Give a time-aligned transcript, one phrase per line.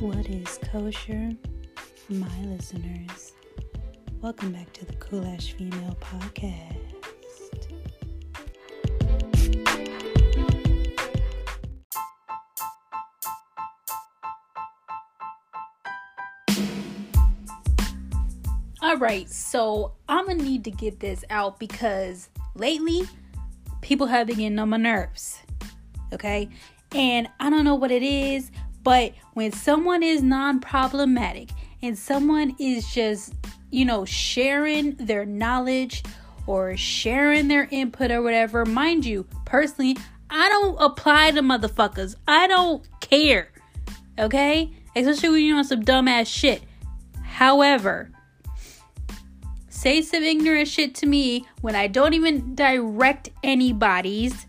[0.00, 1.32] What is kosher,
[2.08, 3.34] my listeners?
[4.22, 6.78] Welcome back to the Cool Ash Female Podcast.
[18.80, 23.02] All right, so I'm gonna need to get this out because lately
[23.82, 25.40] people have been getting on my nerves.
[26.14, 26.48] Okay,
[26.92, 28.50] and I don't know what it is,
[28.82, 31.50] but when someone is non problematic
[31.82, 33.34] and someone is just,
[33.70, 36.02] you know, sharing their knowledge
[36.46, 39.96] or sharing their input or whatever, mind you, personally,
[40.30, 42.14] I don't apply to motherfuckers.
[42.26, 43.50] I don't care.
[44.18, 44.72] Okay?
[44.96, 46.62] Especially when you're on some dumbass shit.
[47.22, 48.10] However,
[49.68, 54.46] say some ignorant shit to me when I don't even direct anybody's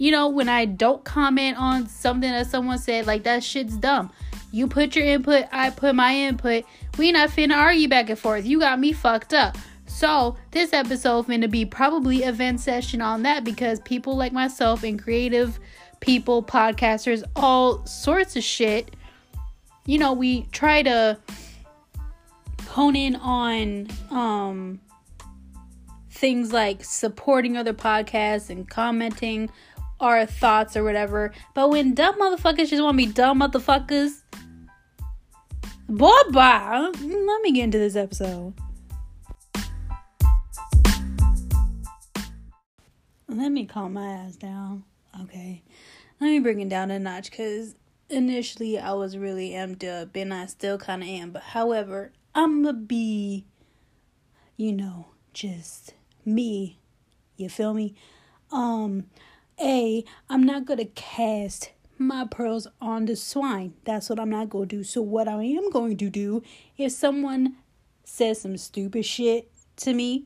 [0.00, 4.10] you know, when I don't comment on something that someone said, like that shit's dumb.
[4.50, 6.64] You put your input, I put my input.
[6.96, 8.46] We not finna argue back and forth.
[8.46, 9.58] You got me fucked up.
[9.84, 14.84] So this episode finna be probably a vent session on that because people like myself
[14.84, 15.60] and creative
[16.00, 18.96] people, podcasters, all sorts of shit.
[19.84, 21.18] You know, we try to
[22.68, 24.80] hone in on um
[26.20, 29.50] things like supporting other podcasts and commenting
[30.00, 31.32] our thoughts or whatever.
[31.54, 34.22] But when dumb motherfuckers just want to be dumb motherfuckers,
[35.88, 36.90] boy, bye.
[37.00, 38.54] Let me get into this episode.
[43.28, 44.84] Let me calm my ass down.
[45.22, 45.62] Okay.
[46.20, 47.74] Let me bring it down a notch because
[48.08, 51.30] initially I was really amped up and I still kind of am.
[51.30, 53.46] But however, I'm going to be,
[54.56, 56.80] you know, just me.
[57.36, 57.94] You feel me?
[58.50, 59.06] Um,
[59.60, 63.74] a, I'm not going to cast my pearls on the swine.
[63.84, 64.84] That's what I'm not going to do.
[64.84, 66.42] So, what I am going to do,
[66.78, 67.56] if someone
[68.04, 70.24] says some stupid shit to me,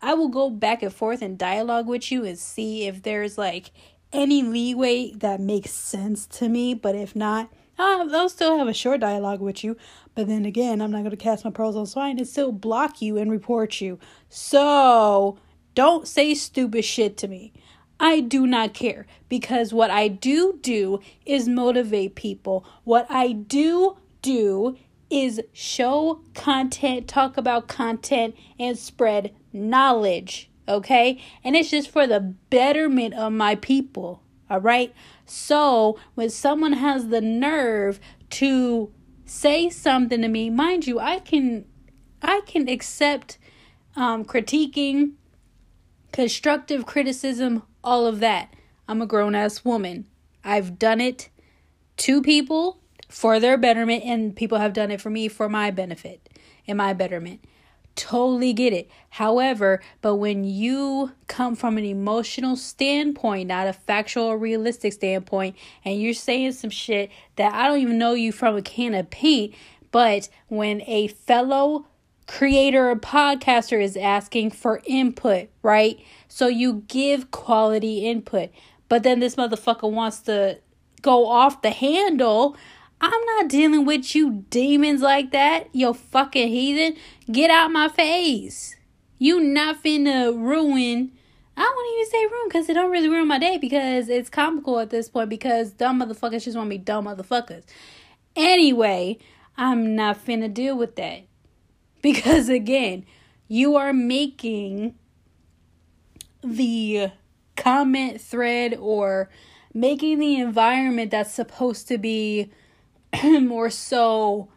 [0.00, 3.72] I will go back and forth and dialogue with you and see if there's like
[4.12, 6.74] any leeway that makes sense to me.
[6.74, 9.76] But if not, I'll, I'll still have a short dialogue with you.
[10.14, 13.00] But then again, I'm not going to cast my pearls on swine and still block
[13.00, 13.98] you and report you.
[14.28, 15.38] So,
[15.74, 17.52] don't say stupid shit to me.
[18.00, 22.64] I do not care because what I do do is motivate people.
[22.84, 24.76] What I do do
[25.10, 30.50] is show content, talk about content, and spread knowledge.
[30.68, 31.20] Okay?
[31.42, 34.22] And it's just for the betterment of my people.
[34.50, 34.94] All right?
[35.24, 38.92] So when someone has the nerve to
[39.24, 41.64] say something to me, mind you, I can
[42.20, 43.38] I can accept
[43.94, 45.12] um, critiquing,
[46.12, 48.52] constructive criticism all of that.
[48.86, 50.04] I'm a grown ass woman.
[50.44, 51.30] I've done it
[51.98, 56.28] to people for their betterment, and people have done it for me for my benefit
[56.66, 57.42] and my betterment.
[57.96, 58.90] Totally get it.
[59.08, 65.56] However, but when you come from an emotional standpoint, not a factual or realistic standpoint,
[65.82, 69.08] and you're saying some shit that I don't even know you from a can of
[69.08, 69.54] paint,
[69.90, 71.86] but when a fellow
[72.28, 75.98] creator or podcaster is asking for input, right?
[76.28, 78.50] So you give quality input.
[78.88, 80.60] But then this motherfucker wants to
[81.02, 82.56] go off the handle.
[83.00, 85.68] I'm not dealing with you demons like that.
[85.74, 86.96] Yo fucking heathen.
[87.32, 88.76] Get out my face.
[89.18, 91.12] You not finna ruin
[91.58, 94.78] I won't even say ruin because it don't really ruin my day because it's comical
[94.78, 97.64] at this point because dumb motherfuckers just want to be dumb motherfuckers.
[98.36, 99.18] Anyway,
[99.56, 101.22] I'm not finna deal with that.
[102.02, 103.04] Because again,
[103.48, 104.94] you are making
[106.42, 107.10] the
[107.56, 109.28] comment thread or
[109.74, 112.50] making the environment that's supposed to be
[113.22, 114.48] more so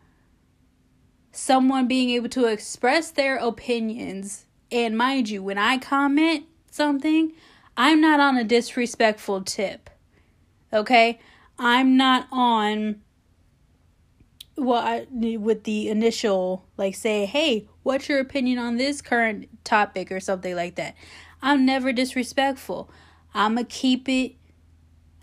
[1.32, 4.46] someone being able to express their opinions.
[4.72, 7.32] And mind you, when I comment something,
[7.76, 9.90] I'm not on a disrespectful tip.
[10.74, 11.20] Okay?
[11.58, 13.02] I'm not on
[14.58, 15.08] well I,
[15.38, 20.56] with the initial like say hey what's your opinion on this current topic or something
[20.56, 20.96] like that?
[21.42, 22.90] I'm never disrespectful.
[23.34, 24.36] I'm gonna keep it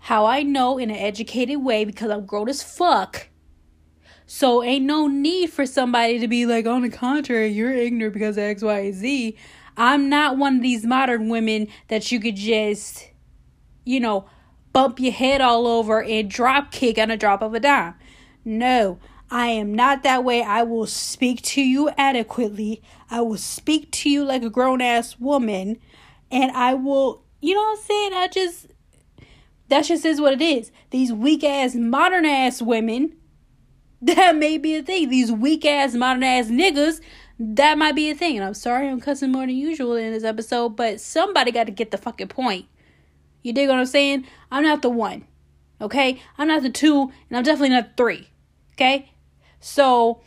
[0.03, 3.27] how i know in an educated way because i'm grown as fuck.
[4.25, 8.37] So ain't no need for somebody to be like on the contrary you're ignorant because
[8.37, 9.37] of x y z.
[9.77, 13.09] I'm not one of these modern women that you could just
[13.85, 14.25] you know
[14.71, 17.95] bump your head all over and drop kick on a drop of a dime.
[18.45, 18.99] No
[19.31, 20.41] I am not that way.
[20.41, 22.81] I will speak to you adequately.
[23.11, 25.77] I will speak to you like a grown ass woman.
[26.31, 28.13] And I will, you know what I'm saying?
[28.13, 28.67] I just,
[29.67, 30.71] that just is what it is.
[30.89, 33.15] These weak ass, modern ass women
[34.01, 35.09] That may be a thing.
[35.09, 37.01] These weak ass, modern ass niggas,
[37.37, 38.37] that might be a thing.
[38.37, 41.71] And I'm sorry I'm cussing more than usual in this episode, but somebody got to
[41.71, 42.65] get the fucking point.
[43.43, 44.25] You dig what I'm saying?
[44.51, 45.25] I'm not the one.
[45.81, 46.21] Okay?
[46.37, 48.29] I'm not the two, and I'm definitely not three.
[48.73, 49.11] Okay?
[49.59, 50.21] So,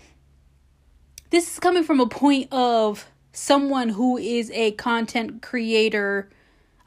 [1.30, 6.30] this is coming from a point of someone who is a content creator.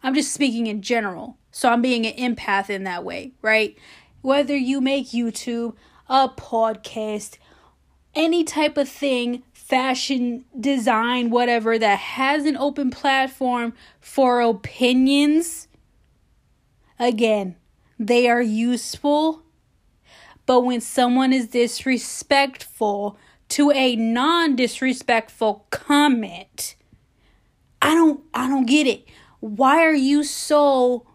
[0.04, 1.38] I'm just speaking in general.
[1.52, 3.76] So, I'm being an empath in that way, right?
[4.22, 5.76] Whether you make YouTube,
[6.08, 7.38] a podcast,
[8.14, 15.68] any type of thing, fashion, design, whatever, that has an open platform for opinions,
[17.00, 17.56] again,
[17.98, 19.42] they are useful.
[20.46, 23.18] But when someone is disrespectful
[23.50, 26.76] to a non-disrespectful comment,
[27.82, 29.06] I don't I don't get it.
[29.40, 31.06] Why are you so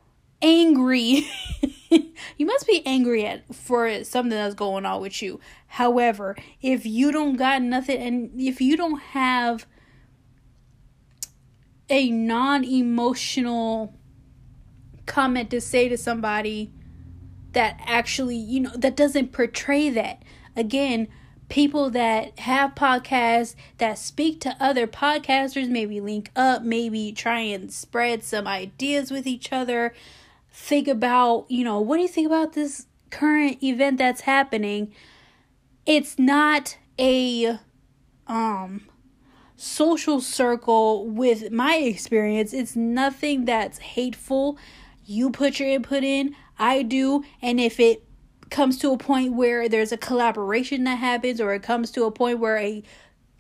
[0.43, 1.29] angry?
[1.91, 5.41] you must be angry at for something that's going on with you.
[5.67, 9.67] However, if you don't got nothing and if you don't have
[11.89, 13.95] a non-emotional
[15.07, 16.73] comment to say to somebody
[17.53, 20.23] that actually, you know, that doesn't portray that.
[20.57, 21.09] Again,
[21.49, 27.73] people that have podcasts that speak to other podcasters, maybe link up, maybe try and
[27.73, 29.93] spread some ideas with each other.
[30.51, 34.93] Think about, you know, what do you think about this current event that's happening?
[35.87, 37.59] It's not a
[38.27, 38.83] um
[39.57, 42.55] social circle with my experience.
[42.55, 44.57] It's nothing that's hateful.
[45.05, 48.05] You put your input in, I do, and if it
[48.51, 52.11] comes to a point where there's a collaboration that happens or it comes to a
[52.11, 52.83] point where a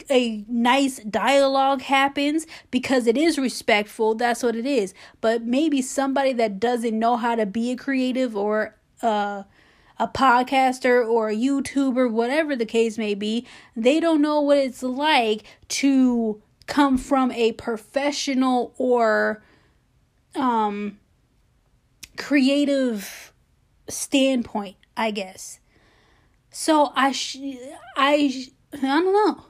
[0.08, 4.94] a nice dialogue happens because it is respectful that's what it is.
[5.20, 9.42] But maybe somebody that doesn't know how to be a creative or uh
[9.98, 13.46] a podcaster or a YouTuber, whatever the case may be,
[13.76, 19.42] they don't know what it's like to come from a professional or
[20.34, 20.99] um
[22.20, 23.32] creative
[23.88, 25.58] standpoint, I guess.
[26.50, 27.38] So I sh-
[27.96, 29.44] I sh- I don't know.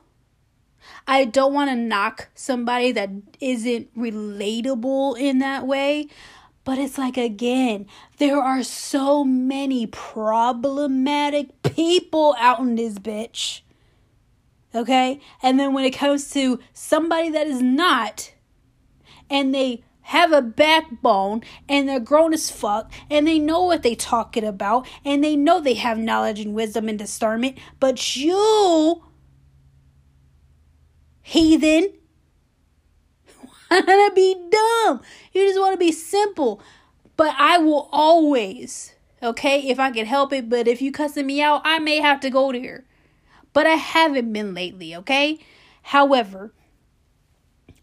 [1.06, 6.08] I don't want to knock somebody that isn't relatable in that way,
[6.64, 7.86] but it's like, again,
[8.18, 13.62] there are so many problematic people out in this bitch.
[14.74, 15.20] Okay?
[15.42, 18.32] And then when it comes to somebody that is not,
[19.28, 23.94] and they have a backbone and they're grown as fuck and they know what they
[23.94, 29.04] talking about and they know they have knowledge and wisdom and discernment, but you
[31.22, 31.92] heathen
[33.70, 35.00] want to be dumb.
[35.32, 36.60] You just want to be simple.
[37.16, 41.40] But I will always, okay, if I can help it, but if you cussing me
[41.40, 42.84] out, I may have to go there.
[43.52, 45.38] But I haven't been lately, okay?
[45.82, 46.52] However,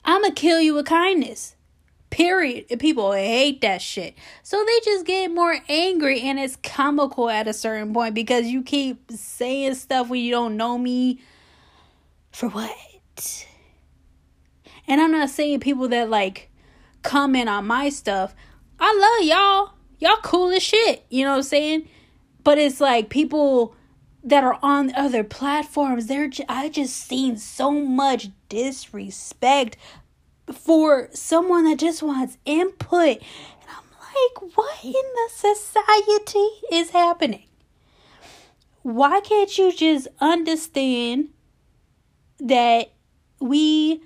[0.03, 1.55] I'm going to kill you with kindness.
[2.09, 2.79] Period.
[2.79, 4.15] People hate that shit.
[4.41, 8.63] So they just get more angry and it's comical at a certain point because you
[8.63, 11.19] keep saying stuff when you don't know me.
[12.31, 13.45] For what?
[14.87, 16.49] And I'm not saying people that like
[17.03, 18.33] comment on my stuff.
[18.79, 19.73] I love y'all.
[19.99, 21.05] Y'all cool as shit.
[21.09, 21.89] You know what I'm saying?
[22.43, 23.75] But it's like people
[24.23, 29.77] that are on other platforms, they're j- I just seen so much disrespect
[30.51, 33.17] for someone that just wants input.
[33.17, 37.45] And I'm like, what in the society is happening?
[38.81, 41.29] Why can't you just understand
[42.39, 42.91] that
[43.39, 44.01] we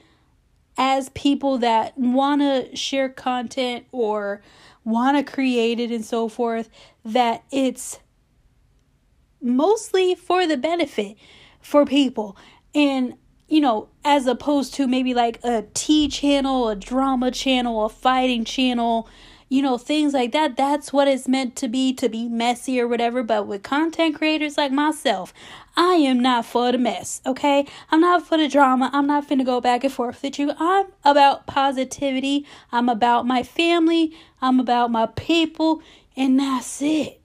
[0.77, 4.41] as people that want to share content or
[4.83, 6.69] want to create it and so forth,
[7.05, 8.00] that it's
[9.41, 11.17] mostly for the benefit
[11.62, 12.36] for people.
[12.74, 13.15] And,
[13.51, 18.46] you know, as opposed to maybe like a T channel, a drama channel, a fighting
[18.46, 19.10] channel,
[19.50, 20.55] you know, things like that.
[20.55, 23.24] That's what it's meant to be, to be messy or whatever.
[23.24, 25.34] But with content creators like myself,
[25.75, 27.67] I am not for the mess, okay?
[27.91, 28.89] I'm not for the drama.
[28.93, 30.53] I'm not finna go back and forth with you.
[30.58, 32.46] I'm about positivity.
[32.72, 34.17] I'm about my family.
[34.41, 35.81] I'm about my people.
[36.15, 37.20] And that's it.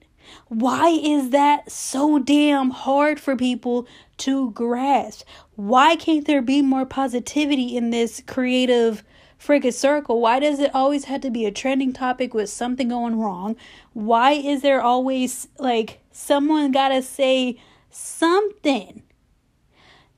[0.47, 5.25] Why is that so damn hard for people to grasp?
[5.55, 9.03] Why can't there be more positivity in this creative
[9.39, 10.21] freaking circle?
[10.21, 13.55] Why does it always have to be a trending topic with something going wrong?
[13.93, 19.03] Why is there always like someone gotta say something?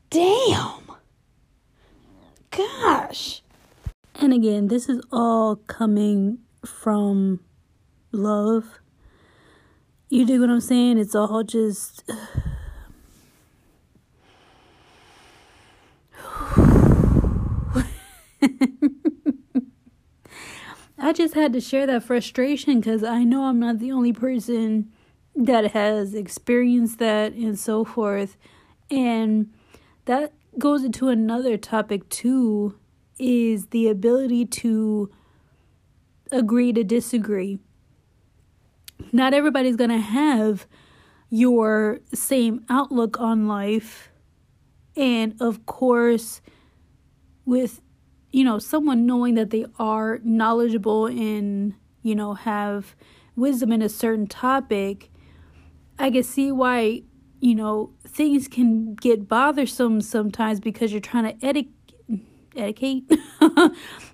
[0.10, 0.92] Damn.
[2.52, 3.42] Gosh.
[4.16, 7.40] And again, this is all coming from
[8.12, 8.79] love.
[10.12, 10.98] You dig what I'm saying?
[10.98, 12.04] It's all just.
[20.98, 24.92] I just had to share that frustration because I know I'm not the only person
[25.36, 28.36] that has experienced that and so forth.
[28.90, 29.54] And
[30.06, 32.80] that goes into another topic too
[33.20, 35.12] is the ability to
[36.32, 37.60] agree to disagree.
[39.12, 40.68] Not everybody's going to have
[41.30, 44.10] your same outlook on life.
[44.96, 46.42] And of course,
[47.46, 47.82] with
[48.32, 51.74] you know, someone knowing that they are knowledgeable and,
[52.04, 52.96] you know, have
[53.36, 55.10] wisdom in a certain topic,
[55.98, 57.04] I can see why,
[57.40, 61.74] you know, things can get bothersome sometimes because you're trying to educate.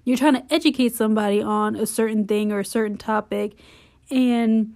[0.06, 3.58] you're trying to educate somebody on a certain thing or a certain topic
[4.12, 4.76] and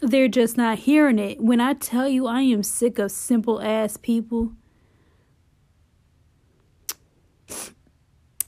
[0.00, 1.40] they're just not hearing it.
[1.40, 4.52] When I tell you I am sick of simple ass people,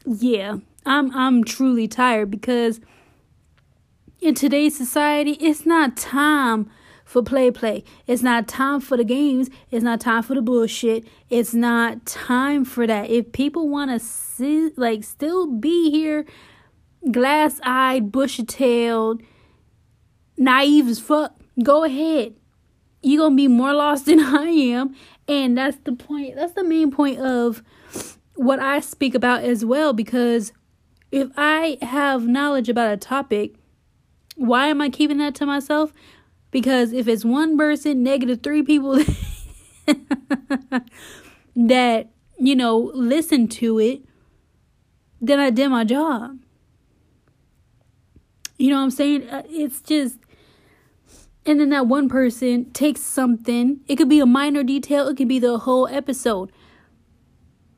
[0.05, 2.81] yeah, I'm I'm truly tired because
[4.21, 6.71] in today's society, it's not time
[7.05, 7.85] for play play.
[8.07, 9.49] It's not time for the games.
[9.71, 11.05] It's not time for the bullshit.
[11.31, 13.09] It's not time for that.
[13.11, 16.25] If people want to see like still be here
[17.11, 19.23] glass-eyed, bushy-tailed,
[20.37, 22.35] naive as fuck, go ahead.
[23.03, 24.95] You're going to be more lost than I am,
[25.29, 26.37] and that's the point.
[26.37, 27.63] That's the main point of
[28.35, 30.53] what I speak about as well because
[31.11, 33.55] if I have knowledge about a topic,
[34.37, 35.93] why am I keeping that to myself?
[36.51, 38.99] Because if it's one person, negative three people
[41.57, 42.09] that,
[42.39, 44.03] you know, listen to it,
[45.21, 46.39] then I did my job.
[48.59, 49.29] You know what I'm saying?
[49.29, 50.19] Uh, it's just,
[51.47, 53.81] and then that one person takes something.
[53.87, 56.53] It could be a minor detail, it could be the whole episode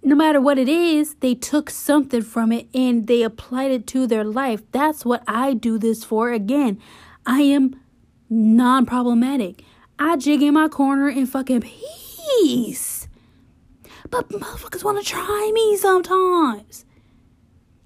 [0.03, 4.07] no matter what it is, they took something from it and they applied it to
[4.07, 4.63] their life.
[4.73, 6.33] That's what I do this for.
[6.33, 6.81] Again,
[7.27, 7.79] I am
[8.31, 9.63] non problematic.
[9.99, 13.09] I jig in my corner in fucking peace.
[14.11, 16.85] But motherfuckers want to try me sometimes.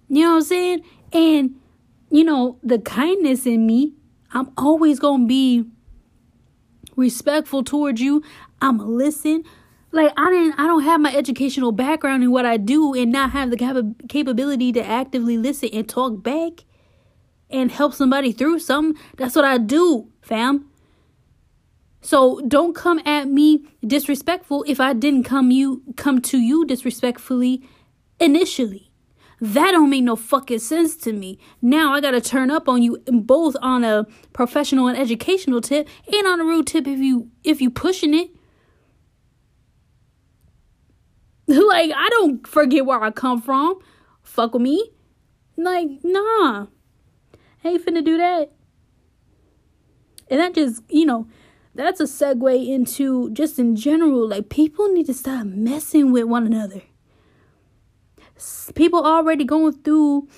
[0.09, 0.85] You know what I'm saying?
[1.12, 1.57] And,
[2.11, 3.95] you know, the kindness in me,
[4.33, 5.65] I'm always going to be
[6.97, 8.23] respectful towards you.
[8.61, 9.45] I'm going to listen
[9.93, 13.31] like I didn't I don't have my educational background in what I do and not
[13.33, 16.65] have the cap- capability to actively listen and talk back
[17.51, 19.01] and help somebody through something.
[19.19, 20.71] That's what I do, fam.
[22.01, 27.62] So don't come at me disrespectful if I didn't come you come to you disrespectfully
[28.19, 28.92] initially.
[29.43, 31.37] That don't make no fucking sense to me.
[31.61, 36.29] Now I gotta turn up on you both on a professional and educational tip and
[36.29, 38.31] on a rude tip if you if you pushing it.
[41.49, 43.81] like, I don't forget where I come from.
[44.23, 44.93] Fuck with me.
[45.57, 46.67] Like, nah.
[47.65, 48.53] ain't finna do that.
[50.31, 51.27] And that just, you know,
[51.75, 56.47] that's a segue into just in general, like, people need to stop messing with one
[56.47, 56.83] another.
[58.75, 60.29] People already going through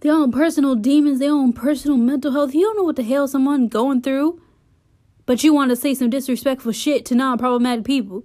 [0.00, 2.54] their own personal demons, their own personal mental health.
[2.54, 4.40] You don't know what the hell someone going through,
[5.26, 8.24] but you want to say some disrespectful shit to non problematic people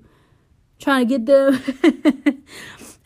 [0.80, 1.62] trying to get them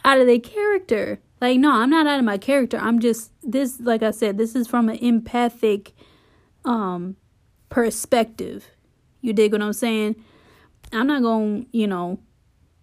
[0.06, 1.20] out of their character.
[1.39, 2.77] Like, no, I'm not out of my character.
[2.77, 5.94] I'm just this like I said, this is from an empathic
[6.65, 7.15] um
[7.70, 8.68] perspective.
[9.22, 10.15] You dig what I'm saying?
[10.91, 12.20] I'm not to you know,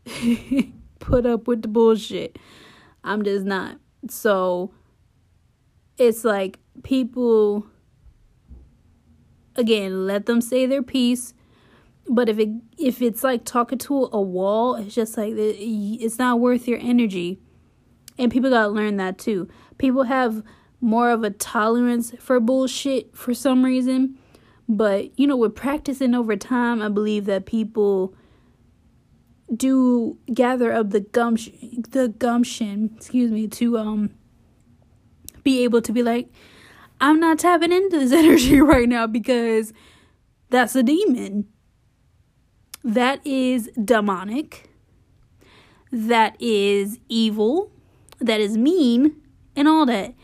[0.99, 2.39] put up with the bullshit.
[3.05, 3.79] I'm just not.
[4.09, 4.73] So
[5.97, 7.67] it's like people
[9.57, 11.35] again, let them say their piece
[12.09, 16.41] but if it if it's like talking to a wall it's just like it's not
[16.41, 17.39] worth your energy
[18.19, 20.43] and people got to learn that too people have
[20.81, 24.19] more of a tolerance for bullshit for some reason
[24.69, 28.15] but you know with practicing over time i believe that people
[29.55, 34.11] do gather up the gumption the gumption excuse me to um
[35.43, 36.29] be able to be like
[37.01, 39.73] i'm not tapping into this energy right now because
[40.51, 41.47] that's a demon
[42.85, 44.71] that is demonic,
[45.93, 47.71] that is evil,
[48.19, 49.17] that is mean,
[49.57, 50.15] and all that.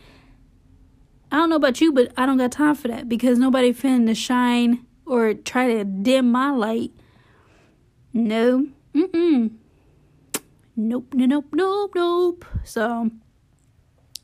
[1.31, 4.15] I don't know about you, but I don't got time for that because nobody finna
[4.15, 6.91] shine or try to dim my light.
[8.13, 8.67] No.
[8.95, 9.51] Mm-mm.
[10.77, 12.45] Nope, nope, nope, nope.
[12.63, 13.11] So,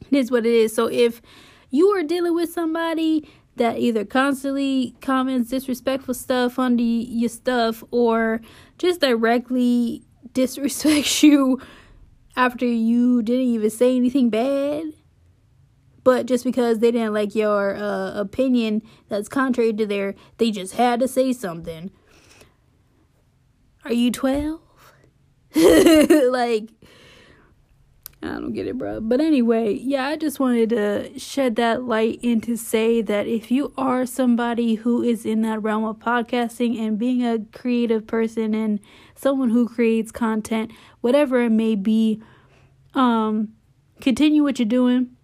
[0.09, 0.73] it is what it is.
[0.73, 1.21] So, if
[1.69, 8.41] you are dealing with somebody that either constantly comments disrespectful stuff under your stuff or
[8.77, 11.59] just directly disrespects you
[12.35, 14.85] after you didn't even say anything bad
[16.03, 20.75] but just because they didn't like your uh, opinion that's contrary to their they just
[20.75, 21.91] had to say something
[23.83, 24.59] are you 12
[25.55, 26.69] like
[28.23, 29.01] I don't get it, bro.
[29.01, 33.49] But anyway, yeah, I just wanted to shed that light and to say that if
[33.49, 38.53] you are somebody who is in that realm of podcasting and being a creative person
[38.53, 38.79] and
[39.15, 40.71] someone who creates content,
[41.01, 42.21] whatever it may be,
[42.93, 43.53] um,
[43.99, 45.15] continue what you're doing.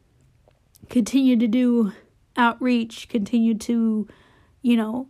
[0.90, 1.92] Continue to do
[2.36, 3.10] outreach.
[3.10, 4.08] Continue to,
[4.64, 5.08] you know,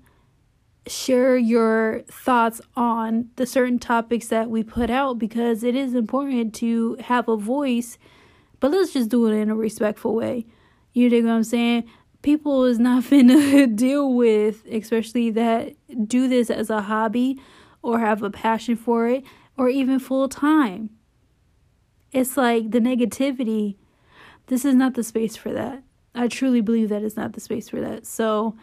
[0.87, 6.53] share your thoughts on the certain topics that we put out because it is important
[6.55, 7.97] to have a voice,
[8.59, 10.45] but let's just do it in a respectful way.
[10.93, 11.89] You dig what I'm saying?
[12.21, 15.73] People is not finna deal with, especially that
[16.07, 17.39] do this as a hobby
[17.81, 19.23] or have a passion for it
[19.57, 20.89] or even full time.
[22.11, 23.75] It's like the negativity.
[24.47, 25.83] This is not the space for that.
[26.15, 28.07] I truly believe that it's not the space for that.
[28.07, 28.55] So,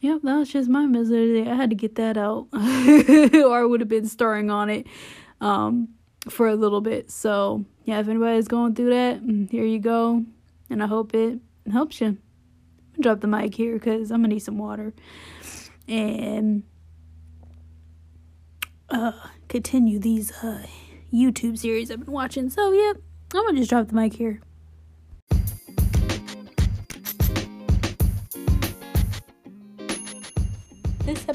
[0.00, 1.48] Yep, that was just my misery.
[1.48, 4.86] I had to get that out, or I would have been stirring on it
[5.40, 5.88] um,
[6.28, 7.10] for a little bit.
[7.10, 10.24] So, yeah, if anybody's going through that, mm, here you go.
[10.68, 11.38] And I hope it
[11.72, 12.18] helps you.
[13.00, 14.92] Drop the mic here because I'm going to need some water.
[15.88, 16.64] And
[18.90, 19.12] uh,
[19.48, 20.62] continue these uh,
[21.12, 22.50] YouTube series I've been watching.
[22.50, 22.92] So, yeah,
[23.34, 24.40] I'm going to just drop the mic here.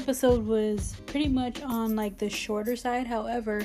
[0.02, 3.06] Episode was pretty much on like the shorter side.
[3.06, 3.64] However,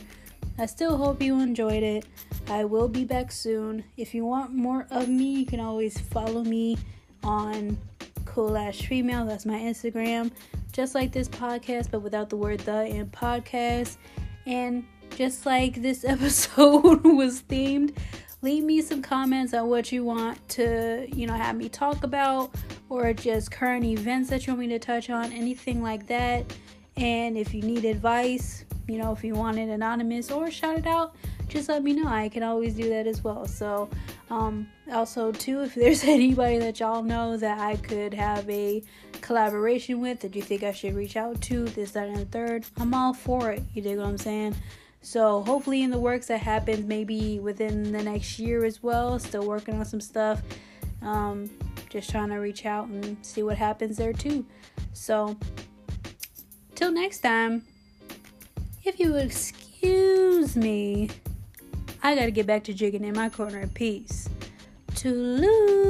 [0.59, 2.05] I still hope you enjoyed it.
[2.47, 3.83] I will be back soon.
[3.97, 6.77] If you want more of me, you can always follow me
[7.23, 7.75] on
[8.25, 9.25] cool ash female.
[9.25, 10.31] That's my Instagram.
[10.71, 13.97] Just like this podcast, but without the word the in podcast.
[14.45, 17.97] And just like this episode was themed,
[18.47, 22.49] leave me some comments on what you want to, you know, have me talk about
[22.87, 26.45] or just current events that you want me to touch on, anything like that.
[26.95, 30.87] And if you need advice, you know, if you want it anonymous or shout it
[30.87, 31.13] out,
[31.49, 32.07] just let me know.
[32.07, 33.45] I can always do that as well.
[33.47, 33.89] So,
[34.29, 38.81] um, also, too, if there's anybody that y'all know that I could have a
[39.19, 42.65] collaboration with that you think I should reach out to, this, that, and the third,
[42.77, 43.61] I'm all for it.
[43.73, 44.55] You dig what I'm saying?
[45.01, 49.19] So, hopefully, in the works that happens maybe within the next year as well.
[49.19, 50.41] Still working on some stuff.
[51.01, 51.49] Um,
[51.89, 54.45] just trying to reach out and see what happens there too.
[54.93, 55.37] So,
[56.75, 57.63] till next time,
[58.83, 61.09] if you excuse me,
[62.03, 64.29] I gotta get back to jigging in my corner peace.
[64.95, 65.87] To lose.